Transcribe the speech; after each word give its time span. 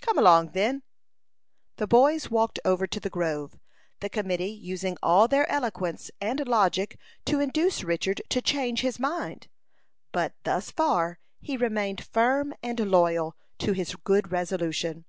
"Come 0.00 0.18
along, 0.18 0.50
then." 0.54 0.82
The 1.76 1.86
boys 1.86 2.32
walked 2.32 2.58
over 2.64 2.88
to 2.88 2.98
the 2.98 3.08
grove, 3.08 3.56
the 4.00 4.08
committee 4.08 4.50
using 4.50 4.96
all 5.04 5.28
their 5.28 5.48
eloquence 5.48 6.10
and 6.20 6.40
logic 6.48 6.98
to 7.26 7.38
induce 7.38 7.84
Richard 7.84 8.20
to 8.30 8.42
change 8.42 8.80
his 8.80 8.98
mind; 8.98 9.46
but 10.10 10.34
thus 10.42 10.72
far 10.72 11.20
he 11.38 11.56
remained 11.56 12.02
firm 12.04 12.54
and 12.60 12.80
loyal 12.90 13.36
to 13.58 13.70
his 13.72 13.94
good 13.94 14.32
resolution. 14.32 15.04